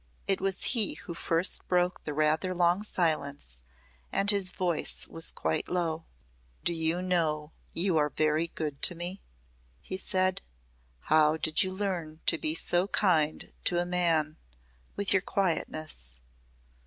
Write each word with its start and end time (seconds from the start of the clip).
It 0.25 0.41
was 0.41 0.63
he 0.73 0.95
who 0.95 1.13
first 1.13 1.67
broke 1.67 2.05
the 2.05 2.13
rather 2.15 2.55
long 2.55 2.81
silence 2.81 3.61
and 4.11 4.31
his 4.31 4.51
voice 4.51 5.07
was 5.07 5.29
quite 5.29 5.69
low. 5.69 6.05
"Do 6.63 6.73
you 6.73 7.03
know 7.03 7.51
you 7.71 7.97
are 7.97 8.09
very 8.09 8.47
good 8.47 8.81
to 8.81 8.95
me?" 8.95 9.21
he 9.79 9.97
said. 9.97 10.41
"How 11.01 11.37
did 11.37 11.61
you 11.61 11.71
learn 11.71 12.19
to 12.25 12.39
be 12.39 12.55
so 12.55 12.87
kind 12.87 13.53
to 13.65 13.77
a 13.79 13.85
man 13.85 14.37
with 14.95 15.13
your 15.13 15.21
quietness?" 15.21 16.19